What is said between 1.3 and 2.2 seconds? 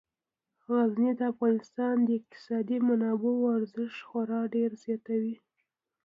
افغانستان د